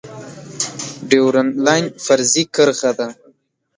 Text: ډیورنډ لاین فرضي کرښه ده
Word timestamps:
ډیورنډ 1.09 1.51
لاین 1.65 1.85
فرضي 2.05 2.43
کرښه 2.53 2.91
ده 2.99 3.07